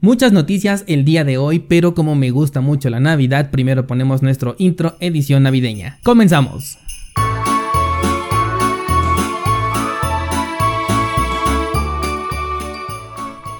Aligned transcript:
Muchas 0.00 0.30
noticias 0.30 0.84
el 0.86 1.04
día 1.04 1.24
de 1.24 1.38
hoy, 1.38 1.58
pero 1.58 1.92
como 1.92 2.14
me 2.14 2.30
gusta 2.30 2.60
mucho 2.60 2.88
la 2.88 3.00
Navidad, 3.00 3.50
primero 3.50 3.88
ponemos 3.88 4.22
nuestro 4.22 4.54
intro 4.56 4.96
edición 5.00 5.42
navideña. 5.42 5.98
Comenzamos. 6.04 6.78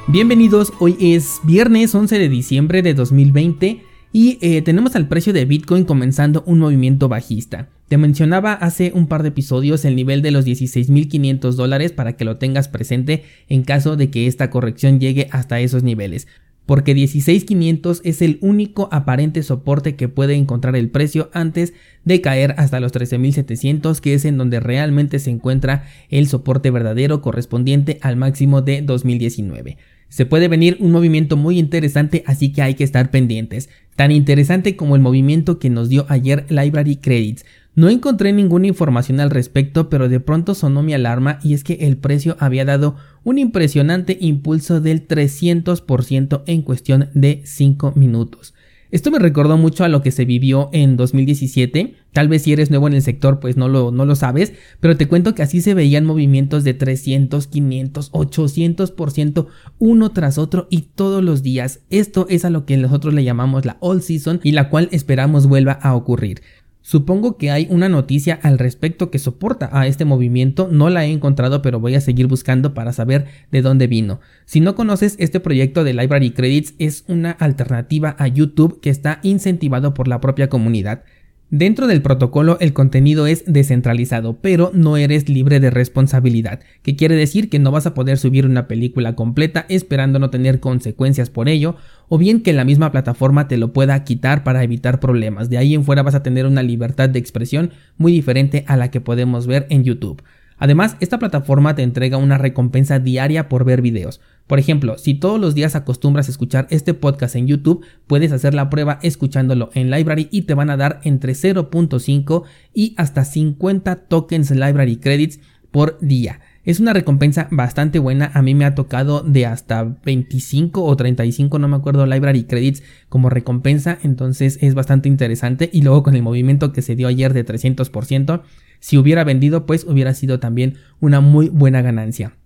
Bienvenidos, 0.06 0.72
hoy 0.79 0.96
es 1.01 1.40
viernes 1.43 1.93
11 1.93 2.21
de 2.21 2.29
diciembre 2.29 2.82
de 2.82 2.95
2020 2.95 3.82
y 4.12 4.39
eh, 4.41 4.62
tenemos 4.62 4.95
al 4.95 5.09
precio 5.09 5.32
de 5.32 5.45
Bitcoin 5.45 5.82
comenzando 5.82 6.45
un 6.46 6.61
movimiento 6.61 7.09
bajista. 7.09 7.68
Te 7.89 7.96
mencionaba 7.96 8.52
hace 8.52 8.93
un 8.95 9.07
par 9.07 9.23
de 9.23 9.30
episodios 9.30 9.86
el 9.86 9.96
nivel 9.96 10.20
de 10.20 10.30
los 10.30 10.46
16.500 10.46 11.52
dólares 11.52 11.93
para 11.93 12.16
que 12.16 12.27
lo 12.27 12.37
tengas 12.37 12.68
presente 12.68 13.25
en 13.48 13.62
caso 13.62 13.96
de 13.96 14.11
que 14.11 14.27
esta 14.27 14.50
corrección 14.50 15.00
llegue 15.00 15.29
hasta 15.30 15.61
esos 15.61 15.82
niveles. 15.82 16.29
Porque 16.66 16.95
16.500 16.95 18.02
es 18.05 18.20
el 18.20 18.37
único 18.42 18.91
aparente 18.92 19.42
soporte 19.42 19.97
que 19.97 20.09
puede 20.09 20.34
encontrar 20.34 20.77
el 20.77 20.91
precio 20.91 21.30
antes 21.33 21.73
de 22.05 22.20
caer 22.20 22.55
hasta 22.59 22.78
los 22.78 22.92
13.700 22.92 24.00
que 24.00 24.12
es 24.12 24.27
en 24.27 24.36
donde 24.36 24.61
realmente 24.61 25.19
se 25.19 25.30
encuentra 25.30 25.86
el 26.11 26.28
soporte 26.28 26.70
verdadero 26.70 27.23
correspondiente 27.23 27.98
al 28.02 28.16
máximo 28.16 28.61
de 28.61 28.83
2019. 28.83 29.78
Se 30.11 30.25
puede 30.25 30.48
venir 30.48 30.78
un 30.80 30.91
movimiento 30.91 31.36
muy 31.36 31.59
interesante, 31.59 32.23
así 32.27 32.50
que 32.50 32.62
hay 32.62 32.75
que 32.75 32.84
estar 32.84 33.11
pendientes. 33.11 33.69
Tan 33.95 34.11
interesante 34.11 34.75
como 34.75 34.97
el 34.97 35.02
movimiento 35.02 35.59
que 35.59 35.69
nos 35.69 35.89
dio 35.89 36.06
ayer 36.09 36.47
Library 36.48 36.97
Credits. 36.97 37.45
No 37.78 37.88
encontré 37.88 38.32
ninguna 38.32 38.66
información 38.66 39.20
al 39.20 39.30
respecto, 39.30 39.88
pero 39.88 40.09
de 40.09 40.19
pronto 40.19 40.56
sonó 40.56 40.82
mi 40.82 40.95
alarma 40.95 41.38
y 41.45 41.55
es 41.55 41.62
que 41.62 41.74
el 41.74 41.96
precio 41.96 42.36
había 42.41 42.64
dado 42.64 42.96
un 43.23 43.38
impresionante 43.38 44.19
impulso 44.20 44.80
del 44.80 45.06
300% 45.06 46.42
en 46.46 46.62
cuestión 46.62 47.09
de 47.14 47.41
5 47.45 47.92
minutos. 47.95 48.52
Esto 48.91 49.12
me 49.12 49.20
recordó 49.20 49.56
mucho 49.59 49.84
a 49.84 49.88
lo 49.88 50.02
que 50.02 50.10
se 50.10 50.24
vivió 50.24 50.70
en 50.72 50.97
2017. 50.97 51.94
Tal 52.12 52.27
vez 52.27 52.42
si 52.42 52.53
eres 52.53 52.70
nuevo 52.70 52.88
en 52.88 52.94
el 52.94 53.03
sector 53.03 53.38
pues 53.38 53.56
no 53.56 53.69
lo, 53.69 53.92
no 53.92 54.05
lo 54.05 54.16
sabes, 54.16 54.55
pero 54.81 54.97
te 54.97 55.06
cuento 55.06 55.36
que 55.36 55.42
así 55.42 55.60
se 55.60 55.75
veían 55.75 56.05
movimientos 56.05 56.64
de 56.64 56.75
300, 56.75 57.47
500, 57.47 58.10
800% 58.10 59.47
uno 59.78 60.10
tras 60.10 60.36
otro 60.36 60.66
y 60.69 60.81
todos 60.97 61.22
los 61.22 61.44
días. 61.44 61.78
Esto 61.91 62.27
es 62.28 62.44
a 62.44 62.50
lo 62.50 62.66
que 62.66 62.77
nosotros 62.77 63.14
le 63.14 63.22
llamamos 63.22 63.64
la 63.64 63.77
all 63.78 64.03
season 64.03 64.41
y 64.42 64.50
la 64.50 64.69
cual 64.69 64.88
esperamos 64.91 65.47
vuelva 65.47 65.75
a 65.75 65.94
ocurrir. 65.94 66.42
Supongo 66.89 67.36
que 67.36 67.50
hay 67.50 67.67
una 67.69 67.91
noticia 67.91 68.41
al 68.42 68.58
respecto 68.58 69.11
que 69.11 69.19
soporta 69.19 69.69
a 69.72 69.86
este 69.86 70.06
movimiento, 70.06 70.70
no 70.72 70.89
la 70.89 71.05
he 71.05 71.12
encontrado 71.12 71.61
pero 71.61 71.81
voy 71.81 71.94
a 71.94 72.00
seguir 72.00 72.28
buscando 72.28 72.72
para 72.72 72.94
saber 72.94 73.27
de 73.53 73.61
dónde 73.61 73.86
vino. 73.86 74.20
Si 74.47 74.61
no 74.61 74.75
conoces 74.75 75.14
este 75.19 75.39
proyecto 75.39 75.84
de 75.84 75.92
Library 75.92 76.31
Credits 76.31 76.72
es 76.78 77.05
una 77.06 77.33
alternativa 77.33 78.16
a 78.19 78.27
YouTube 78.27 78.81
que 78.81 78.89
está 78.89 79.20
incentivado 79.22 79.92
por 79.92 80.09
la 80.09 80.22
propia 80.22 80.48
comunidad. 80.48 81.05
Dentro 81.50 81.86
del 81.86 82.02
protocolo 82.02 82.58
el 82.60 82.74
contenido 82.74 83.27
es 83.27 83.42
descentralizado, 83.46 84.36
pero 84.42 84.70
no 84.74 84.98
eres 84.98 85.30
libre 85.30 85.60
de 85.60 85.70
responsabilidad, 85.70 86.60
que 86.82 86.94
quiere 86.94 87.14
decir 87.14 87.48
que 87.48 87.58
no 87.58 87.70
vas 87.70 87.86
a 87.86 87.94
poder 87.94 88.18
subir 88.18 88.44
una 88.44 88.68
película 88.68 89.14
completa 89.14 89.64
esperando 89.70 90.19
no 90.19 90.28
tener 90.28 90.60
consecuencias 90.60 91.30
por 91.30 91.48
ello, 91.48 91.76
o 92.10 92.19
bien 92.19 92.42
que 92.42 92.52
la 92.52 92.66
misma 92.66 92.92
plataforma 92.92 93.48
te 93.48 93.56
lo 93.56 93.72
pueda 93.72 94.04
quitar 94.04 94.44
para 94.44 94.62
evitar 94.62 95.00
problemas. 95.00 95.48
De 95.48 95.56
ahí 95.56 95.74
en 95.74 95.84
fuera 95.84 96.02
vas 96.02 96.14
a 96.14 96.22
tener 96.22 96.44
una 96.44 96.62
libertad 96.62 97.08
de 97.08 97.19
expresión 97.19 97.70
muy 97.96 98.12
diferente 98.12 98.64
a 98.66 98.76
la 98.76 98.91
que 98.91 99.00
podemos 99.00 99.46
ver 99.46 99.66
en 99.70 99.84
YouTube. 99.84 100.22
Además, 100.59 100.97
esta 101.01 101.19
plataforma 101.19 101.75
te 101.75 101.83
entrega 101.83 102.17
una 102.17 102.39
recompensa 102.39 102.98
diaria 102.98 103.48
por 103.48 103.64
ver 103.64 103.83
videos. 103.83 104.20
Por 104.47 104.59
ejemplo, 104.59 104.98
si 104.98 105.15
todos 105.15 105.41
los 105.41 105.55
días 105.55 105.77
acostumbras 105.77 106.28
a 106.28 106.31
escuchar 106.31 106.67
este 106.70 106.95
podcast 106.95 107.37
en 107.37 107.47
YouTube, 107.47 107.84
puedes 108.06 108.33
hacer 108.33 108.55
la 108.55 108.70
prueba 108.70 108.98
escuchándolo 109.03 109.70
en 109.75 109.91
Library 109.91 110.28
y 110.31 110.42
te 110.42 110.55
van 110.55 110.70
a 110.70 110.77
dar 110.77 111.00
entre 111.05 111.33
0.5 111.34 112.45
y 112.75 112.95
hasta 112.97 113.25
50 113.25 113.97
tokens 114.06 114.50
Library 114.50 114.97
Credits 114.97 115.41
por 115.71 115.99
día. 116.00 116.41
Es 116.69 116.81
una 116.81 116.93
recompensa 116.93 117.49
bastante 117.51 117.99
buena, 117.99 118.31
a 118.34 118.43
mí 118.43 118.55
me 118.55 118.67
ha 118.67 118.75
tocado 118.75 119.23
de 119.23 119.47
hasta 119.47 119.84
25 120.05 120.84
o 120.84 120.97
35, 120.97 121.59
no 121.59 121.67
me 121.67 121.77
acuerdo, 121.77 122.05
Library 122.05 122.45
Credits 122.45 122.83
como 123.09 123.31
recompensa, 123.31 123.97
entonces 124.03 124.59
es 124.61 124.75
bastante 124.75 125.09
interesante 125.09 125.71
y 125.73 125.81
luego 125.81 126.03
con 126.03 126.15
el 126.15 126.21
movimiento 126.21 126.75
que 126.75 126.83
se 126.83 126.95
dio 126.95 127.09
ayer 127.09 127.33
de 127.33 127.47
300%, 127.47 128.43
si 128.81 128.99
hubiera 128.99 129.25
vendido, 129.25 129.65
pues 129.65 129.84
hubiera 129.84 130.12
sido 130.12 130.41
también 130.41 130.75
una 131.01 131.23
muy 131.23 131.49
buena 131.49 131.81
ganancia. 131.81 132.37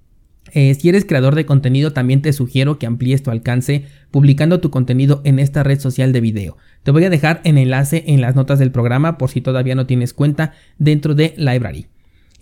Eh, 0.52 0.76
si 0.76 0.88
eres 0.88 1.04
creador 1.04 1.34
de 1.34 1.44
contenido, 1.44 1.92
también 1.92 2.22
te 2.22 2.32
sugiero 2.32 2.78
que 2.78 2.86
amplíes 2.86 3.24
tu 3.24 3.32
alcance 3.32 3.86
publicando 4.12 4.60
tu 4.60 4.70
contenido 4.70 5.20
en 5.24 5.40
esta 5.40 5.64
red 5.64 5.80
social 5.80 6.12
de 6.12 6.20
video. 6.20 6.56
Te 6.84 6.92
voy 6.92 7.02
a 7.02 7.10
dejar 7.10 7.40
el 7.42 7.58
enlace 7.58 8.04
en 8.06 8.20
las 8.20 8.36
notas 8.36 8.60
del 8.60 8.70
programa 8.70 9.18
por 9.18 9.30
si 9.30 9.40
todavía 9.40 9.74
no 9.74 9.86
tienes 9.86 10.14
cuenta 10.14 10.52
dentro 10.78 11.16
de 11.16 11.34
Library. 11.36 11.88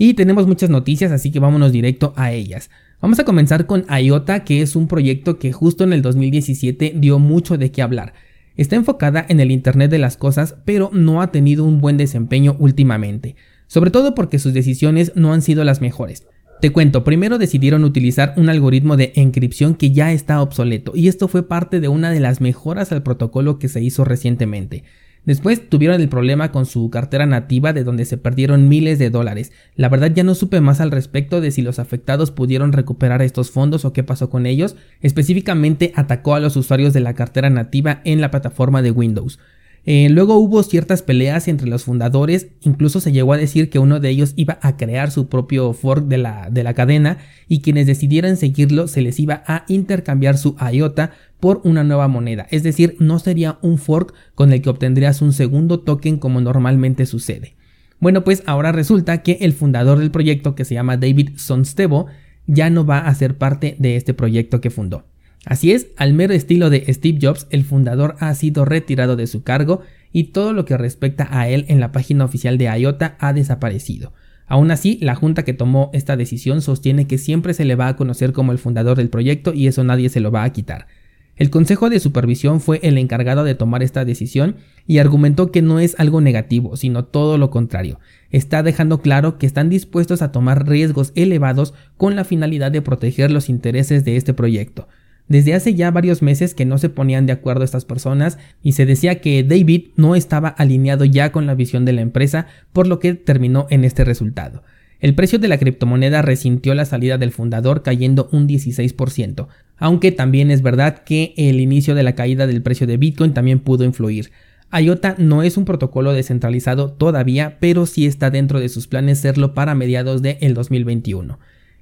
Y 0.00 0.14
tenemos 0.14 0.46
muchas 0.46 0.70
noticias, 0.70 1.12
así 1.12 1.30
que 1.30 1.40
vámonos 1.40 1.72
directo 1.72 2.14
a 2.16 2.32
ellas. 2.32 2.70
Vamos 3.00 3.18
a 3.18 3.24
comenzar 3.24 3.66
con 3.66 3.84
IOTA, 3.88 4.44
que 4.44 4.62
es 4.62 4.74
un 4.74 4.88
proyecto 4.88 5.38
que 5.38 5.52
justo 5.52 5.84
en 5.84 5.92
el 5.92 6.00
2017 6.00 6.94
dio 6.96 7.18
mucho 7.18 7.58
de 7.58 7.70
qué 7.70 7.82
hablar. 7.82 8.14
Está 8.56 8.76
enfocada 8.76 9.24
en 9.28 9.40
el 9.40 9.50
Internet 9.50 9.90
de 9.90 9.98
las 9.98 10.16
Cosas, 10.16 10.56
pero 10.64 10.90
no 10.92 11.20
ha 11.20 11.30
tenido 11.30 11.64
un 11.64 11.80
buen 11.80 11.98
desempeño 11.98 12.56
últimamente 12.58 13.36
sobre 13.70 13.92
todo 13.92 14.16
porque 14.16 14.40
sus 14.40 14.52
decisiones 14.52 15.12
no 15.14 15.32
han 15.32 15.42
sido 15.42 15.62
las 15.62 15.80
mejores. 15.80 16.26
Te 16.60 16.72
cuento, 16.72 17.04
primero 17.04 17.38
decidieron 17.38 17.84
utilizar 17.84 18.34
un 18.36 18.48
algoritmo 18.48 18.96
de 18.96 19.12
encripción 19.14 19.76
que 19.76 19.92
ya 19.92 20.12
está 20.12 20.42
obsoleto 20.42 20.90
y 20.96 21.06
esto 21.06 21.28
fue 21.28 21.46
parte 21.46 21.78
de 21.78 21.86
una 21.86 22.10
de 22.10 22.18
las 22.18 22.40
mejoras 22.40 22.90
al 22.90 23.04
protocolo 23.04 23.60
que 23.60 23.68
se 23.68 23.80
hizo 23.80 24.04
recientemente. 24.04 24.82
Después 25.24 25.68
tuvieron 25.68 26.00
el 26.00 26.08
problema 26.08 26.50
con 26.50 26.64
su 26.64 26.88
cartera 26.90 27.26
nativa 27.26 27.72
de 27.72 27.84
donde 27.84 28.06
se 28.06 28.16
perdieron 28.16 28.68
miles 28.68 28.98
de 28.98 29.10
dólares. 29.10 29.52
La 29.76 29.88
verdad 29.88 30.10
ya 30.14 30.24
no 30.24 30.34
supe 30.34 30.60
más 30.60 30.80
al 30.80 30.90
respecto 30.90 31.40
de 31.40 31.50
si 31.50 31.60
los 31.60 31.78
afectados 31.78 32.30
pudieron 32.30 32.72
recuperar 32.72 33.20
estos 33.20 33.50
fondos 33.50 33.84
o 33.84 33.92
qué 33.92 34.02
pasó 34.02 34.30
con 34.30 34.46
ellos. 34.46 34.76
Específicamente 35.02 35.92
atacó 35.94 36.34
a 36.34 36.40
los 36.40 36.56
usuarios 36.56 36.92
de 36.94 37.00
la 37.00 37.14
cartera 37.14 37.50
nativa 37.50 38.00
en 38.04 38.20
la 38.20 38.30
plataforma 38.30 38.80
de 38.80 38.92
Windows. 38.92 39.38
Eh, 39.86 40.08
luego 40.10 40.36
hubo 40.36 40.62
ciertas 40.62 41.02
peleas 41.02 41.48
entre 41.48 41.68
los 41.68 41.84
fundadores, 41.84 42.48
incluso 42.60 43.00
se 43.00 43.12
llegó 43.12 43.32
a 43.32 43.38
decir 43.38 43.70
que 43.70 43.78
uno 43.78 43.98
de 43.98 44.10
ellos 44.10 44.34
iba 44.36 44.58
a 44.60 44.76
crear 44.76 45.10
su 45.10 45.28
propio 45.28 45.72
fork 45.72 46.06
de 46.06 46.18
la, 46.18 46.50
de 46.50 46.62
la 46.62 46.74
cadena 46.74 47.18
y 47.48 47.60
quienes 47.60 47.86
decidieran 47.86 48.36
seguirlo 48.36 48.88
se 48.88 49.00
les 49.00 49.18
iba 49.18 49.42
a 49.46 49.64
intercambiar 49.68 50.36
su 50.36 50.54
IOTA 50.72 51.12
por 51.40 51.62
una 51.64 51.82
nueva 51.82 52.08
moneda, 52.08 52.46
es 52.50 52.62
decir, 52.62 52.96
no 52.98 53.18
sería 53.18 53.58
un 53.62 53.78
fork 53.78 54.12
con 54.34 54.52
el 54.52 54.60
que 54.60 54.68
obtendrías 54.68 55.22
un 55.22 55.32
segundo 55.32 55.80
token 55.80 56.18
como 56.18 56.42
normalmente 56.42 57.06
sucede. 57.06 57.56
Bueno, 57.98 58.24
pues 58.24 58.42
ahora 58.46 58.72
resulta 58.72 59.22
que 59.22 59.38
el 59.40 59.52
fundador 59.52 59.98
del 59.98 60.10
proyecto, 60.10 60.54
que 60.54 60.64
se 60.64 60.74
llama 60.74 60.96
David 60.96 61.30
Sonstevo, 61.36 62.06
ya 62.46 62.70
no 62.70 62.84
va 62.84 62.98
a 62.98 63.14
ser 63.14 63.38
parte 63.38 63.76
de 63.78 63.96
este 63.96 64.14
proyecto 64.14 64.60
que 64.60 64.70
fundó. 64.70 65.04
Así 65.46 65.72
es, 65.72 65.88
al 65.96 66.12
mero 66.12 66.34
estilo 66.34 66.68
de 66.68 66.92
Steve 66.92 67.18
Jobs, 67.20 67.46
el 67.50 67.64
fundador 67.64 68.16
ha 68.20 68.34
sido 68.34 68.64
retirado 68.64 69.16
de 69.16 69.26
su 69.26 69.42
cargo 69.42 69.80
y 70.12 70.24
todo 70.24 70.52
lo 70.52 70.64
que 70.64 70.76
respecta 70.76 71.28
a 71.30 71.48
él 71.48 71.64
en 71.68 71.80
la 71.80 71.92
página 71.92 72.24
oficial 72.24 72.58
de 72.58 72.66
IOTA 72.78 73.16
ha 73.18 73.32
desaparecido. 73.32 74.12
Aún 74.46 74.70
así, 74.70 74.98
la 75.00 75.14
junta 75.14 75.44
que 75.44 75.54
tomó 75.54 75.90
esta 75.92 76.16
decisión 76.16 76.60
sostiene 76.60 77.06
que 77.06 77.18
siempre 77.18 77.54
se 77.54 77.64
le 77.64 77.76
va 77.76 77.88
a 77.88 77.96
conocer 77.96 78.32
como 78.32 78.52
el 78.52 78.58
fundador 78.58 78.96
del 78.96 79.08
proyecto 79.08 79.54
y 79.54 79.68
eso 79.68 79.84
nadie 79.84 80.08
se 80.08 80.20
lo 80.20 80.30
va 80.32 80.44
a 80.44 80.52
quitar. 80.52 80.88
El 81.36 81.48
Consejo 81.48 81.88
de 81.88 82.00
Supervisión 82.00 82.60
fue 82.60 82.80
el 82.82 82.98
encargado 82.98 83.44
de 83.44 83.54
tomar 83.54 83.82
esta 83.82 84.04
decisión 84.04 84.56
y 84.86 84.98
argumentó 84.98 85.50
que 85.50 85.62
no 85.62 85.78
es 85.78 85.98
algo 85.98 86.20
negativo, 86.20 86.76
sino 86.76 87.04
todo 87.04 87.38
lo 87.38 87.50
contrario. 87.50 87.98
Está 88.30 88.62
dejando 88.62 89.00
claro 89.00 89.38
que 89.38 89.46
están 89.46 89.70
dispuestos 89.70 90.20
a 90.20 90.32
tomar 90.32 90.68
riesgos 90.68 91.12
elevados 91.14 91.72
con 91.96 92.14
la 92.14 92.24
finalidad 92.24 92.72
de 92.72 92.82
proteger 92.82 93.30
los 93.30 93.48
intereses 93.48 94.04
de 94.04 94.16
este 94.16 94.34
proyecto. 94.34 94.86
Desde 95.30 95.54
hace 95.54 95.74
ya 95.74 95.92
varios 95.92 96.22
meses 96.22 96.54
que 96.54 96.64
no 96.64 96.76
se 96.76 96.88
ponían 96.88 97.24
de 97.24 97.32
acuerdo 97.32 97.62
estas 97.62 97.84
personas 97.84 98.36
y 98.64 98.72
se 98.72 98.84
decía 98.84 99.20
que 99.20 99.44
David 99.44 99.90
no 99.94 100.16
estaba 100.16 100.48
alineado 100.48 101.04
ya 101.04 101.30
con 101.30 101.46
la 101.46 101.54
visión 101.54 101.84
de 101.84 101.92
la 101.92 102.00
empresa, 102.00 102.48
por 102.72 102.88
lo 102.88 102.98
que 102.98 103.14
terminó 103.14 103.68
en 103.70 103.84
este 103.84 104.02
resultado. 104.02 104.64
El 104.98 105.14
precio 105.14 105.38
de 105.38 105.46
la 105.46 105.58
criptomoneda 105.58 106.20
resintió 106.20 106.74
la 106.74 106.84
salida 106.84 107.16
del 107.16 107.30
fundador 107.30 107.84
cayendo 107.84 108.28
un 108.32 108.48
16%, 108.48 109.46
aunque 109.76 110.10
también 110.10 110.50
es 110.50 110.62
verdad 110.62 111.04
que 111.04 111.32
el 111.36 111.60
inicio 111.60 111.94
de 111.94 112.02
la 112.02 112.16
caída 112.16 112.48
del 112.48 112.60
precio 112.60 112.88
de 112.88 112.96
Bitcoin 112.96 113.32
también 113.32 113.60
pudo 113.60 113.84
influir. 113.84 114.32
IOTA 114.72 115.14
no 115.18 115.44
es 115.44 115.56
un 115.56 115.64
protocolo 115.64 116.12
descentralizado 116.12 116.90
todavía, 116.90 117.56
pero 117.60 117.86
sí 117.86 118.04
está 118.04 118.30
dentro 118.30 118.58
de 118.58 118.68
sus 118.68 118.88
planes 118.88 119.20
serlo 119.20 119.54
para 119.54 119.76
mediados 119.76 120.22
del 120.22 120.40
de 120.40 120.52
2021. 120.54 121.38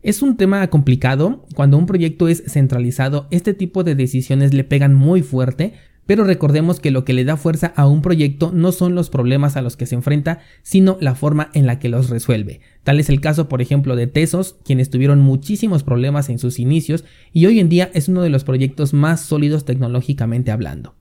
Es 0.09 0.23
un 0.23 0.39
tema 0.39 0.67
complicado, 0.69 1.45
cuando 1.55 1.77
un 1.77 1.85
proyecto 1.85 2.29
es 2.29 2.43
centralizado, 2.47 3.29
este 3.31 3.53
tipo 3.53 3.85
de 3.85 3.95
decisiones 3.95 4.55
le 4.55 4.65
pegan 4.65 4.95
muy 4.95 5.21
fuerte, 5.21 5.75
pero 6.07 6.25
recordemos 6.25 6.81
que 6.81 6.91
lo 6.91 7.05
que 7.05 7.13
le 7.13 7.27
da 7.27 7.37
fuerza 7.37 7.75
a 7.77 7.87
un 7.87 8.01
proyecto 8.01 8.51
no 8.51 8.73
son 8.73 8.95
los 8.95 9.11
problemas 9.11 9.59
a 9.59 9.61
los 9.61 9.77
que 9.77 9.85
se 9.85 9.97
enfrenta, 9.97 10.39
sino 10.63 10.97
la 11.03 11.15
forma 11.15 11.51
en 11.53 11.67
la 11.67 11.79
que 11.79 11.91
los 11.91 12.09
resuelve. 12.09 12.63
Tal 12.85 13.01
es 13.01 13.11
el 13.11 13.21
caso, 13.21 13.51
por 13.51 13.61
ejemplo, 13.61 13.97
de 13.97 14.07
Tesos, 14.07 14.57
quienes 14.65 14.89
tuvieron 14.89 15.21
muchísimos 15.21 15.83
problemas 15.83 16.31
en 16.31 16.39
sus 16.39 16.59
inicios 16.59 17.05
y 17.35 17.45
hoy 17.45 17.61
en 17.61 17.69
día 17.69 17.91
es 17.93 18.09
uno 18.09 18.23
de 18.23 18.31
los 18.31 18.45
proyectos 18.45 18.95
más 18.95 19.21
sólidos 19.21 19.67
tecnológicamente 19.67 20.51
hablando. 20.51 20.98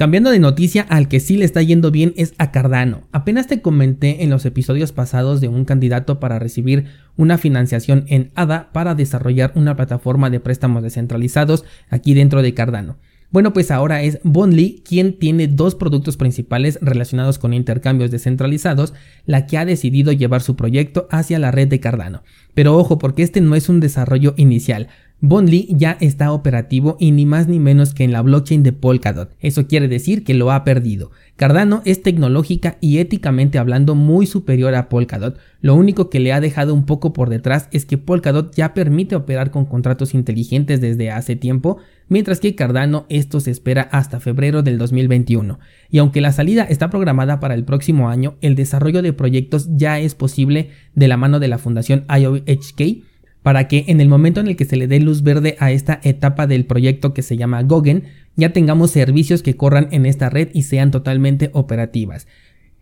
Cambiando 0.00 0.30
de 0.30 0.38
noticia, 0.38 0.86
al 0.88 1.08
que 1.08 1.20
sí 1.20 1.36
le 1.36 1.44
está 1.44 1.60
yendo 1.60 1.90
bien 1.90 2.14
es 2.16 2.32
a 2.38 2.52
Cardano. 2.52 3.02
Apenas 3.12 3.48
te 3.48 3.60
comenté 3.60 4.24
en 4.24 4.30
los 4.30 4.46
episodios 4.46 4.92
pasados 4.92 5.42
de 5.42 5.48
un 5.48 5.66
candidato 5.66 6.18
para 6.20 6.38
recibir 6.38 6.86
una 7.18 7.36
financiación 7.36 8.06
en 8.08 8.30
ADA 8.34 8.70
para 8.72 8.94
desarrollar 8.94 9.52
una 9.56 9.76
plataforma 9.76 10.30
de 10.30 10.40
préstamos 10.40 10.82
descentralizados 10.82 11.66
aquí 11.90 12.14
dentro 12.14 12.40
de 12.40 12.54
Cardano. 12.54 12.96
Bueno, 13.30 13.52
pues 13.52 13.70
ahora 13.70 14.02
es 14.02 14.20
Bondly 14.24 14.82
quien 14.88 15.18
tiene 15.18 15.48
dos 15.48 15.74
productos 15.74 16.16
principales 16.16 16.78
relacionados 16.80 17.38
con 17.38 17.52
intercambios 17.52 18.10
descentralizados, 18.10 18.94
la 19.26 19.46
que 19.46 19.58
ha 19.58 19.66
decidido 19.66 20.12
llevar 20.12 20.40
su 20.40 20.56
proyecto 20.56 21.08
hacia 21.10 21.38
la 21.38 21.50
red 21.50 21.68
de 21.68 21.78
Cardano. 21.78 22.22
Pero 22.54 22.74
ojo, 22.76 22.96
porque 22.98 23.22
este 23.22 23.42
no 23.42 23.54
es 23.54 23.68
un 23.68 23.80
desarrollo 23.80 24.32
inicial. 24.38 24.88
Bondly 25.22 25.68
ya 25.70 25.98
está 26.00 26.32
operativo 26.32 26.96
y 26.98 27.10
ni 27.10 27.26
más 27.26 27.46
ni 27.46 27.58
menos 27.58 27.92
que 27.92 28.04
en 28.04 28.12
la 28.12 28.22
blockchain 28.22 28.62
de 28.62 28.72
Polkadot. 28.72 29.34
Eso 29.38 29.66
quiere 29.66 29.86
decir 29.86 30.24
que 30.24 30.32
lo 30.32 30.50
ha 30.50 30.64
perdido. 30.64 31.10
Cardano 31.36 31.82
es 31.84 32.02
tecnológica 32.02 32.78
y 32.80 32.98
éticamente 32.98 33.58
hablando 33.58 33.94
muy 33.94 34.26
superior 34.26 34.74
a 34.74 34.88
Polkadot. 34.88 35.38
Lo 35.60 35.74
único 35.74 36.08
que 36.08 36.20
le 36.20 36.32
ha 36.32 36.40
dejado 36.40 36.72
un 36.72 36.86
poco 36.86 37.12
por 37.12 37.28
detrás 37.28 37.68
es 37.70 37.84
que 37.84 37.98
Polkadot 37.98 38.54
ya 38.54 38.72
permite 38.72 39.14
operar 39.14 39.50
con 39.50 39.66
contratos 39.66 40.14
inteligentes 40.14 40.80
desde 40.80 41.10
hace 41.10 41.36
tiempo, 41.36 41.76
mientras 42.08 42.40
que 42.40 42.54
Cardano 42.54 43.04
esto 43.10 43.40
se 43.40 43.50
espera 43.50 43.82
hasta 43.92 44.20
febrero 44.20 44.62
del 44.62 44.78
2021. 44.78 45.58
Y 45.90 45.98
aunque 45.98 46.22
la 46.22 46.32
salida 46.32 46.64
está 46.64 46.88
programada 46.88 47.40
para 47.40 47.54
el 47.54 47.64
próximo 47.64 48.08
año, 48.08 48.36
el 48.40 48.54
desarrollo 48.54 49.02
de 49.02 49.12
proyectos 49.12 49.68
ya 49.76 49.98
es 49.98 50.14
posible 50.14 50.70
de 50.94 51.08
la 51.08 51.18
mano 51.18 51.40
de 51.40 51.48
la 51.48 51.58
fundación 51.58 52.06
IOHK 52.08 53.09
para 53.42 53.68
que 53.68 53.84
en 53.88 54.00
el 54.00 54.08
momento 54.08 54.40
en 54.40 54.48
el 54.48 54.56
que 54.56 54.64
se 54.64 54.76
le 54.76 54.86
dé 54.86 55.00
luz 55.00 55.22
verde 55.22 55.56
a 55.58 55.72
esta 55.72 56.00
etapa 56.02 56.46
del 56.46 56.66
proyecto 56.66 57.14
que 57.14 57.22
se 57.22 57.36
llama 57.36 57.62
Gogen, 57.62 58.04
ya 58.36 58.52
tengamos 58.52 58.90
servicios 58.90 59.42
que 59.42 59.56
corran 59.56 59.88
en 59.90 60.06
esta 60.06 60.30
red 60.30 60.48
y 60.52 60.62
sean 60.62 60.90
totalmente 60.90 61.50
operativas. 61.52 62.26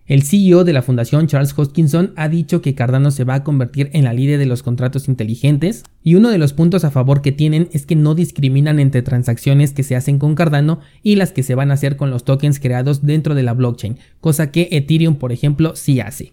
El 0.09 0.23
CEO 0.23 0.65
de 0.65 0.73
la 0.73 0.81
fundación 0.81 1.27
Charles 1.27 1.53
Hoskinson 1.55 2.15
ha 2.17 2.31
dicho 2.31 2.63
que 2.63 2.75
Cardano 2.75 3.11
se 3.11 3.25
va 3.25 3.35
a 3.35 3.45
convertir 3.45 3.91
en 3.93 4.05
la 4.05 4.15
líder 4.15 4.39
de 4.39 4.47
los 4.47 4.63
contratos 4.63 5.07
inteligentes 5.07 5.85
y 6.03 6.15
uno 6.15 6.31
de 6.31 6.39
los 6.39 6.55
puntos 6.55 6.85
a 6.85 6.91
favor 6.91 7.21
que 7.21 7.31
tienen 7.31 7.69
es 7.73 7.85
que 7.85 7.95
no 7.95 8.15
discriminan 8.15 8.81
entre 8.81 9.03
transacciones 9.03 9.75
que 9.75 9.83
se 9.83 9.97
hacen 9.97 10.19
con 10.19 10.35
Cardano 10.35 10.81
y 11.03 11.17
las 11.17 11.33
que 11.33 11.43
se 11.43 11.55
van 11.55 11.71
a 11.71 11.75
hacer 11.75 11.97
con 11.99 12.09
los 12.09 12.25
tokens 12.25 12.59
creados 12.59 13.05
dentro 13.05 13.35
de 13.35 13.43
la 13.43 13.53
blockchain, 13.53 13.99
cosa 14.23 14.51
que 14.51 14.69
Ethereum 14.71 15.17
por 15.17 15.31
ejemplo 15.31 15.77
sí 15.77 16.01
hace. 16.01 16.33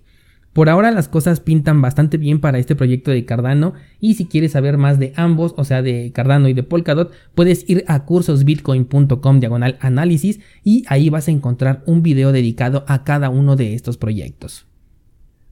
Por 0.55 0.69
ahora 0.69 0.89
las 0.91 1.09
cosas 1.09 1.41
pintan 1.41 1.81
bastante 1.81 2.15
bien 2.15 2.39
para 2.39 2.59
este 2.59 2.77
proyecto 2.77 3.11
de 3.11 3.25
Cardano 3.25 3.73
y 3.99 4.13
si 4.13 4.25
quieres 4.25 4.53
saber 4.53 4.77
más 4.77 4.99
de 4.99 5.11
ambos, 5.17 5.53
o 5.57 5.65
sea 5.65 5.81
de 5.81 6.13
Cardano 6.13 6.47
y 6.47 6.53
de 6.53 6.63
Polkadot, 6.63 7.11
puedes 7.35 7.69
ir 7.69 7.83
a 7.89 8.05
cursosbitcoin.com 8.05 9.41
diagonal 9.41 9.77
análisis 9.81 10.39
y 10.63 10.85
ahí 10.87 11.09
vas 11.09 11.27
a 11.27 11.31
encontrar 11.31 11.83
un 11.87 12.03
video 12.03 12.31
dedicado 12.31 12.85
a 12.87 13.03
cada 13.03 13.29
uno 13.29 13.57
de 13.57 13.73
estos 13.73 13.97
proyectos. 13.97 14.65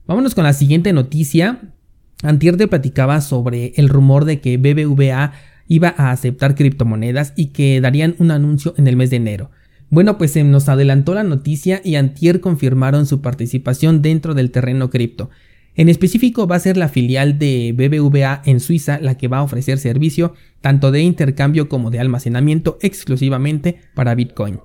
Vámonos 0.06 0.34
con 0.34 0.44
la 0.44 0.54
siguiente 0.54 0.94
noticia. 0.94 1.60
Antier 2.22 2.56
te 2.56 2.66
platicaba 2.66 3.20
sobre 3.20 3.74
el 3.76 3.90
rumor 3.90 4.24
de 4.24 4.40
que 4.40 4.56
BBVA 4.56 5.32
iba 5.68 5.94
a 5.98 6.12
aceptar 6.12 6.54
criptomonedas 6.54 7.34
y 7.36 7.48
que 7.48 7.78
darían 7.82 8.16
un 8.20 8.30
anuncio 8.30 8.72
en 8.78 8.88
el 8.88 8.96
mes 8.96 9.10
de 9.10 9.16
enero. 9.16 9.50
Bueno, 9.94 10.18
pues 10.18 10.32
se 10.32 10.42
nos 10.42 10.68
adelantó 10.68 11.14
la 11.14 11.22
noticia 11.22 11.80
y 11.84 11.94
Antier 11.94 12.40
confirmaron 12.40 13.06
su 13.06 13.20
participación 13.20 14.02
dentro 14.02 14.34
del 14.34 14.50
terreno 14.50 14.90
cripto. 14.90 15.30
En 15.76 15.88
específico 15.88 16.48
va 16.48 16.56
a 16.56 16.58
ser 16.58 16.76
la 16.76 16.88
filial 16.88 17.38
de 17.38 17.72
BBVA 17.76 18.42
en 18.44 18.58
Suiza 18.58 18.98
la 19.00 19.16
que 19.16 19.28
va 19.28 19.38
a 19.38 19.44
ofrecer 19.44 19.78
servicio 19.78 20.34
tanto 20.60 20.90
de 20.90 21.02
intercambio 21.02 21.68
como 21.68 21.92
de 21.92 22.00
almacenamiento 22.00 22.76
exclusivamente 22.82 23.82
para 23.94 24.16
Bitcoin. 24.16 24.58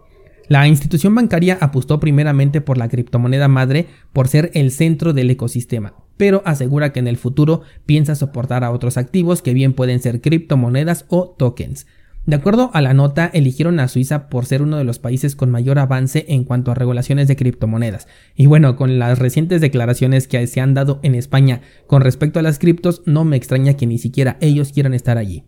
La 0.47 0.67
institución 0.67 1.13
bancaria 1.13 1.59
apostó 1.61 1.99
primeramente 1.99 2.59
por 2.59 2.79
la 2.79 2.89
criptomoneda 2.89 3.47
madre 3.47 3.85
por 4.13 4.29
ser 4.29 4.49
el 4.55 4.71
centro 4.71 5.13
del 5.13 5.29
ecosistema, 5.29 5.93
pero 6.17 6.41
asegura 6.43 6.91
que 6.91 7.01
en 7.01 7.07
el 7.07 7.17
futuro 7.17 7.61
piensa 7.85 8.15
soportar 8.15 8.63
a 8.63 8.71
otros 8.71 8.97
activos 8.97 9.43
que 9.43 9.53
bien 9.53 9.73
pueden 9.73 9.99
ser 9.99 10.21
criptomonedas 10.21 11.05
o 11.07 11.35
tokens. 11.37 11.85
De 12.29 12.35
acuerdo 12.35 12.69
a 12.75 12.81
la 12.81 12.93
nota, 12.93 13.25
eligieron 13.33 13.79
a 13.79 13.87
Suiza 13.87 14.29
por 14.29 14.45
ser 14.45 14.61
uno 14.61 14.77
de 14.77 14.83
los 14.83 14.99
países 14.99 15.35
con 15.35 15.49
mayor 15.49 15.79
avance 15.79 16.25
en 16.27 16.43
cuanto 16.43 16.69
a 16.69 16.75
regulaciones 16.75 17.27
de 17.27 17.35
criptomonedas. 17.35 18.07
Y 18.35 18.45
bueno, 18.45 18.75
con 18.75 18.99
las 18.99 19.17
recientes 19.17 19.61
declaraciones 19.61 20.27
que 20.27 20.45
se 20.45 20.61
han 20.61 20.75
dado 20.75 20.99
en 21.01 21.15
España 21.15 21.61
con 21.87 22.03
respecto 22.03 22.37
a 22.37 22.43
las 22.43 22.59
criptos, 22.59 23.01
no 23.07 23.25
me 23.25 23.35
extraña 23.35 23.73
que 23.73 23.87
ni 23.87 23.97
siquiera 23.97 24.37
ellos 24.41 24.71
quieran 24.71 24.93
estar 24.93 25.17
allí. 25.17 25.45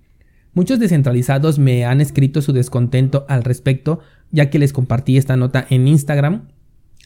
Muchos 0.56 0.80
descentralizados 0.80 1.60
me 1.60 1.86
han 1.86 2.02
escrito 2.02 2.42
su 2.42 2.52
descontento 2.52 3.28
al 3.30 3.44
respecto, 3.44 4.00
ya 4.32 4.50
que 4.50 4.58
les 4.58 4.74
compartí 4.74 5.18
esta 5.18 5.38
nota 5.38 5.68
en 5.70 5.88
Instagram 5.88 6.48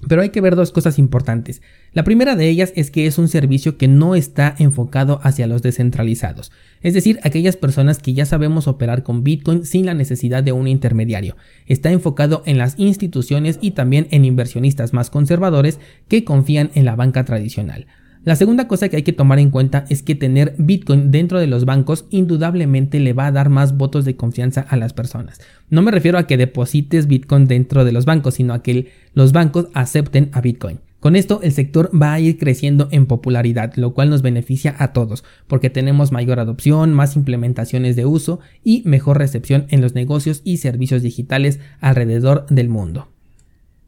pero 0.08 0.22
hay 0.22 0.30
que 0.30 0.42
ver 0.42 0.56
dos 0.56 0.72
cosas 0.72 1.00
importantes. 1.00 1.62
La 1.94 2.04
primera 2.04 2.36
de 2.36 2.50
ellas 2.50 2.74
es 2.76 2.92
que 2.92 3.08
es 3.08 3.18
un 3.18 3.28
servicio 3.28 3.78
que 3.78 3.88
no 3.88 4.16
está 4.16 4.56
enfocado 4.60 5.20
hacia 5.24 5.48
los 5.48 5.62
descentralizados, 5.62 6.52
es 6.82 6.94
decir, 6.94 7.20
aquellas 7.24 7.56
personas 7.56 8.00
que 8.00 8.14
ya 8.14 8.26
sabemos 8.26 8.68
operar 8.68 9.04
con 9.04 9.24
Bitcoin 9.24 9.66
sin 9.66 9.86
la 9.86 9.94
necesidad 9.94 10.44
de 10.44 10.52
un 10.52 10.68
intermediario. 10.68 11.38
Está 11.66 11.92
enfocado 11.92 12.44
en 12.46 12.58
las 12.58 12.78
instituciones 12.78 13.58
y 13.62 13.72
también 13.72 14.08
en 14.12 14.26
inversionistas 14.26 14.94
más 14.94 15.10
conservadores 15.10 15.80
que 16.08 16.24
confían 16.24 16.72
en 16.76 16.86
la 16.86 16.96
banca 16.96 17.24
tradicional. 17.26 17.88
La 18.25 18.36
segunda 18.36 18.68
cosa 18.68 18.89
que 18.89 18.95
hay 18.95 19.04
que 19.04 19.13
tomar 19.13 19.38
en 19.38 19.51
cuenta 19.51 19.86
es 19.88 20.01
que 20.01 20.16
tener 20.16 20.56
Bitcoin 20.57 21.12
dentro 21.12 21.39
de 21.39 21.45
los 21.45 21.66
bancos 21.66 22.07
indudablemente 22.10 23.00
le 23.00 23.13
va 23.13 23.27
a 23.27 23.31
dar 23.31 23.50
más 23.50 23.77
votos 23.77 24.04
de 24.04 24.16
confianza 24.16 24.62
a 24.62 24.77
las 24.77 24.94
personas. 24.94 25.39
No 25.69 25.83
me 25.83 25.92
refiero 25.92 26.18
a 26.18 26.25
que 26.25 26.36
deposites 26.36 27.06
Bitcoin 27.06 27.45
dentro 27.45 27.86
de 27.86 27.92
los 27.92 28.06
bancos, 28.06 28.33
sino 28.33 28.56
a 28.56 28.63
que 28.63 28.92
los 29.13 29.31
bancos 29.31 29.68
acepten 29.75 30.31
a 30.33 30.42
Bitcoin. 30.42 30.80
Con 31.00 31.16
esto 31.16 31.39
el 31.44 31.51
sector 31.51 31.92
va 31.94 32.13
a 32.13 32.19
ir 32.19 32.39
creciendo 32.39 32.88
en 32.89 33.06
popularidad, 33.06 33.75
lo 33.75 33.94
cual 33.94 34.10
nos 34.10 34.24
beneficia 34.24 34.75
a 34.80 34.92
todos, 34.92 35.24
porque 35.45 35.69
tenemos 35.69 36.12
mayor 36.12 36.39
adopción, 36.39 36.95
más 36.95 37.16
implementaciones 37.16 37.95
de 37.95 38.07
uso 38.07 38.39
y 38.63 38.81
mejor 38.86 39.19
recepción 39.19 39.68
en 39.69 39.81
los 39.81 39.94
negocios 39.94 40.42
y 40.44 40.57
servicios 40.57 41.04
digitales 41.04 41.60
alrededor 41.80 42.48
del 42.50 42.69
mundo. 42.69 43.07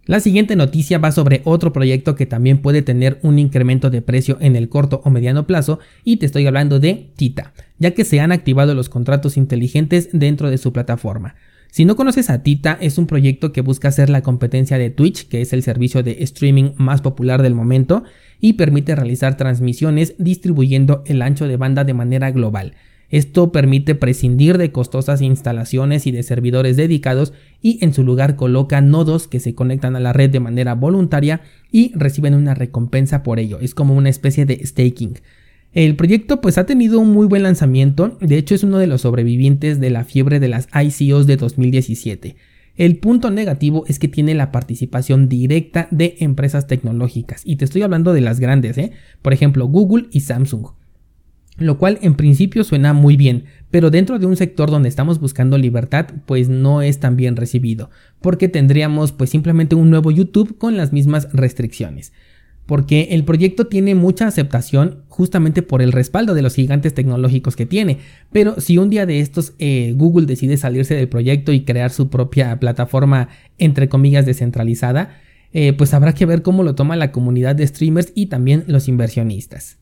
La 0.07 0.21
siguiente 0.21 0.55
noticia 0.55 0.99
va 0.99 1.11
sobre 1.11 1.41
otro 1.43 1.73
proyecto 1.73 2.15
que 2.15 2.25
también 2.25 2.59
puede 2.59 2.81
tener 2.81 3.19
un 3.23 3.39
incremento 3.39 3.89
de 3.89 4.01
precio 4.01 4.37
en 4.39 4.55
el 4.55 4.69
corto 4.69 5.01
o 5.03 5.09
mediano 5.09 5.45
plazo 5.45 5.79
y 6.05 6.15
te 6.15 6.25
estoy 6.25 6.47
hablando 6.47 6.79
de 6.79 7.09
Tita, 7.17 7.51
ya 7.77 7.91
que 7.91 8.05
se 8.05 8.21
han 8.21 8.31
activado 8.31 8.73
los 8.73 8.87
contratos 8.87 9.35
inteligentes 9.35 10.07
dentro 10.13 10.49
de 10.49 10.59
su 10.59 10.71
plataforma. 10.71 11.35
Si 11.71 11.83
no 11.83 11.97
conoces 11.97 12.29
a 12.29 12.41
Tita, 12.41 12.77
es 12.79 12.97
un 12.97 13.05
proyecto 13.05 13.51
que 13.51 13.59
busca 13.59 13.89
hacer 13.89 14.09
la 14.09 14.21
competencia 14.21 14.77
de 14.77 14.89
Twitch, 14.89 15.27
que 15.27 15.41
es 15.41 15.51
el 15.51 15.61
servicio 15.61 16.03
de 16.03 16.23
streaming 16.23 16.71
más 16.77 17.01
popular 17.01 17.41
del 17.41 17.53
momento, 17.53 18.05
y 18.39 18.53
permite 18.53 18.95
realizar 18.95 19.35
transmisiones 19.35 20.15
distribuyendo 20.19 21.03
el 21.05 21.21
ancho 21.21 21.49
de 21.49 21.57
banda 21.57 21.83
de 21.83 21.93
manera 21.93 22.31
global. 22.31 22.75
Esto 23.09 23.53
permite 23.53 23.95
prescindir 23.95 24.57
de 24.57 24.73
costosas 24.73 25.21
instalaciones 25.21 26.07
y 26.07 26.11
de 26.11 26.23
servidores 26.23 26.75
dedicados 26.75 27.31
y 27.61 27.83
en 27.83 27.93
su 27.93 28.03
lugar 28.03 28.35
coloca 28.35 28.81
nodos 28.81 29.27
que 29.27 29.39
se 29.39 29.55
conectan 29.55 29.95
a 29.95 30.01
la 30.01 30.11
red 30.11 30.29
de 30.29 30.41
manera 30.41 30.75
voluntaria 30.75 31.41
y 31.71 31.93
reciben 31.95 32.33
una 32.33 32.53
recompensa 32.53 33.23
por 33.23 33.39
ello. 33.39 33.59
Es 33.61 33.73
como 33.73 33.95
una 33.95 34.09
especie 34.09 34.45
de 34.45 34.65
staking. 34.65 35.19
El 35.71 35.95
proyecto 35.95 36.41
pues 36.41 36.57
ha 36.57 36.65
tenido 36.65 36.99
un 36.99 37.11
muy 37.11 37.27
buen 37.27 37.43
lanzamiento, 37.43 38.17
de 38.19 38.37
hecho 38.37 38.55
es 38.55 38.63
uno 38.63 38.77
de 38.77 38.87
los 38.87 39.01
sobrevivientes 39.01 39.79
de 39.79 39.89
la 39.89 40.03
fiebre 40.03 40.39
de 40.39 40.49
las 40.49 40.67
ICOs 40.73 41.27
de 41.27 41.37
2017. 41.37 42.35
El 42.75 42.97
punto 42.97 43.31
negativo 43.31 43.85
es 43.87 43.99
que 43.99 44.07
tiene 44.07 44.35
la 44.35 44.51
participación 44.51 45.29
directa 45.29 45.87
de 45.91 46.17
empresas 46.19 46.67
tecnológicas 46.67 47.41
y 47.45 47.55
te 47.55 47.65
estoy 47.65 47.83
hablando 47.83 48.13
de 48.13 48.21
las 48.21 48.39
grandes, 48.39 48.77
¿eh? 48.77 48.91
por 49.21 49.33
ejemplo 49.33 49.65
Google 49.67 50.07
y 50.11 50.21
Samsung 50.21 50.67
lo 51.57 51.77
cual 51.77 51.97
en 52.01 52.15
principio 52.15 52.63
suena 52.63 52.93
muy 52.93 53.17
bien, 53.17 53.45
pero 53.71 53.89
dentro 53.89 54.19
de 54.19 54.25
un 54.25 54.35
sector 54.35 54.69
donde 54.69 54.89
estamos 54.89 55.19
buscando 55.19 55.57
libertad, 55.57 56.07
pues 56.25 56.49
no 56.49 56.81
es 56.81 56.99
tan 56.99 57.15
bien 57.15 57.35
recibido, 57.35 57.89
porque 58.21 58.47
tendríamos 58.47 59.11
pues 59.11 59.29
simplemente 59.29 59.75
un 59.75 59.89
nuevo 59.89 60.11
YouTube 60.11 60.57
con 60.57 60.77
las 60.77 60.93
mismas 60.93 61.27
restricciones. 61.33 62.13
Porque 62.67 63.07
el 63.11 63.23
proyecto 63.23 63.67
tiene 63.67 63.95
mucha 63.95 64.27
aceptación 64.27 65.03
justamente 65.07 65.61
por 65.61 65.81
el 65.81 65.93
respaldo 65.93 66.33
de 66.33 66.41
los 66.41 66.53
gigantes 66.53 66.93
tecnológicos 66.93 67.55
que 67.55 67.65
tiene. 67.65 67.99
Pero 68.33 68.59
si 68.59 68.77
un 68.77 68.89
día 68.89 69.05
de 69.05 69.21
estos 69.21 69.53
eh, 69.57 69.93
Google 69.95 70.25
decide 70.25 70.57
salirse 70.57 70.93
del 70.93 71.07
proyecto 71.07 71.53
y 71.53 71.61
crear 71.61 71.91
su 71.91 72.09
propia 72.09 72.59
plataforma 72.59 73.29
entre 73.57 73.87
comillas 73.87 74.25
descentralizada, 74.25 75.15
eh, 75.53 75.71
pues 75.71 75.93
habrá 75.93 76.11
que 76.11 76.25
ver 76.25 76.41
cómo 76.41 76.61
lo 76.61 76.75
toma 76.75 76.97
la 76.97 77.13
comunidad 77.13 77.55
de 77.55 77.65
streamers 77.65 78.11
y 78.15 78.25
también 78.25 78.65
los 78.67 78.89
inversionistas. 78.89 79.77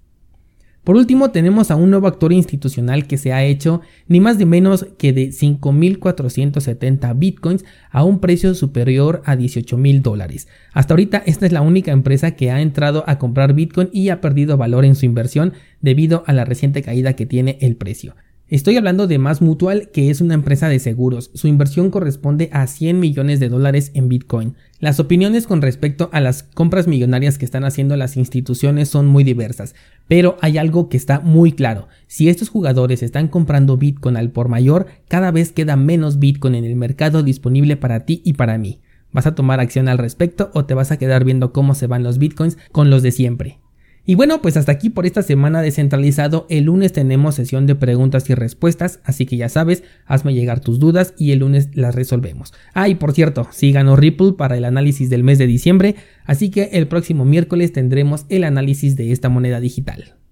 Por 0.86 0.98
último, 0.98 1.32
tenemos 1.32 1.72
a 1.72 1.75
un 1.75 1.89
nuevo 1.89 2.06
actor 2.06 2.32
institucional 2.32 3.08
que 3.08 3.18
se 3.18 3.34
ha 3.34 3.44
hecho 3.44 3.82
ni 4.08 4.20
más 4.20 4.38
ni 4.38 4.46
menos 4.46 4.86
que 5.00 5.13
de 5.13 5.30
5.470 5.30 7.18
bitcoins 7.18 7.65
a 7.89 8.04
un 8.04 8.20
precio 8.20 8.54
superior 8.54 9.24
a 9.25 9.36
18.000 9.36 10.04
dólares. 10.04 10.48
Hasta 10.74 10.94
ahorita 10.94 11.24
esta 11.25 11.48
es 11.48 11.51
la 11.51 11.62
única 11.62 11.92
empresa 11.92 12.36
que 12.36 12.51
ha 12.51 12.62
entrado 12.62 13.04
a 13.08 13.18
comprar 13.18 13.54
bitcoin 13.54 13.89
y 13.92 14.10
ha 14.10 14.22
perdido 14.22 14.58
valor 14.58 14.86
en 14.86 14.94
su 14.94 15.08
inversión 15.08 15.54
debido 15.82 16.24
a 16.27 16.34
la 16.34 16.46
reciente 16.46 16.84
caída 16.84 17.13
que 17.13 17.25
tiene 17.25 17.58
el 17.62 17.77
precio. 17.77 18.15
Estoy 18.47 18.77
hablando 18.77 19.07
de 19.07 19.17
Más 19.17 19.41
Mutual, 19.41 19.89
que 19.89 20.11
es 20.11 20.21
una 20.21 20.35
empresa 20.35 20.69
de 20.69 20.77
seguros. 20.77 21.31
Su 21.33 21.47
inversión 21.47 21.89
corresponde 21.89 22.51
a 22.53 22.67
100 22.67 22.99
millones 22.99 23.39
de 23.39 23.49
dólares 23.49 23.89
en 23.95 24.07
Bitcoin. 24.07 24.53
Las 24.79 24.99
opiniones 24.99 25.47
con 25.47 25.63
respecto 25.63 26.11
a 26.13 26.21
las 26.21 26.43
compras 26.43 26.87
millonarias 26.87 27.39
que 27.39 27.45
están 27.45 27.63
haciendo 27.63 27.97
las 27.97 28.17
instituciones 28.17 28.87
son 28.87 29.07
muy 29.07 29.23
diversas, 29.23 29.73
pero 30.07 30.37
hay 30.41 30.59
algo 30.59 30.89
que 30.89 30.97
está 30.97 31.21
muy 31.21 31.53
claro. 31.53 31.87
Si 32.05 32.29
estos 32.29 32.49
jugadores 32.49 33.01
están 33.01 33.29
comprando 33.29 33.77
Bitcoin 33.77 34.15
al 34.15 34.29
por 34.29 34.47
mayor, 34.47 34.85
cada 35.07 35.31
vez 35.31 35.51
queda 35.51 35.75
menos 35.75 36.19
Bitcoin 36.19 36.53
en 36.53 36.65
el 36.65 36.75
mercado 36.75 37.23
disponible 37.23 37.77
para 37.77 38.05
ti 38.05 38.21
y 38.23 38.33
para 38.33 38.59
mí. 38.59 38.79
¿Vas 39.11 39.25
a 39.25 39.33
tomar 39.33 39.59
acción 39.59 39.87
al 39.87 39.97
respecto 39.97 40.51
o 40.53 40.65
te 40.65 40.75
vas 40.75 40.91
a 40.91 40.97
quedar 40.97 41.23
viendo 41.23 41.51
cómo 41.51 41.73
se 41.73 41.87
van 41.87 42.03
los 42.03 42.19
Bitcoins 42.19 42.59
con 42.71 42.91
los 42.91 43.01
de 43.01 43.11
siempre? 43.11 43.64
Y 44.07 44.15
bueno, 44.15 44.41
pues 44.41 44.55
hasta 44.55 44.71
aquí 44.71 44.89
por 44.89 45.05
esta 45.05 45.24
semana 45.24 45.62
descentralizado. 45.62 46.45
El 46.50 46.65
lunes 46.65 46.93
tenemos 46.93 47.35
sesión 47.35 47.65
de 47.65 47.75
preguntas 47.75 48.29
y 48.29 48.35
respuestas, 48.35 49.00
así 49.03 49.25
que 49.25 49.38
ya 49.38 49.50
sabes, 49.50 49.83
hazme 50.05 50.33
llegar 50.33 50.59
tus 50.59 50.79
dudas 50.79 51.13
y 51.17 51.31
el 51.31 51.39
lunes 51.39 51.69
las 51.74 51.95
resolvemos. 51.95 52.53
Ah, 52.74 52.88
y 52.88 52.95
por 52.95 53.13
cierto, 53.13 53.47
sí 53.51 53.71
ganó 53.71 53.95
Ripple 53.95 54.33
para 54.33 54.57
el 54.57 54.65
análisis 54.65 55.09
del 55.09 55.24
mes 55.24 55.39
de 55.39 55.47
diciembre, 55.47 55.95
así 56.25 56.50
que 56.50 56.69
el 56.74 56.88
próximo 56.88 57.25
miércoles 57.25 57.74
tendremos 57.74 58.25
el 58.29 58.43
análisis 58.43 58.95
de 58.95 59.12
esta 59.12 59.29
moneda 59.29 59.59
digital. 59.59 60.15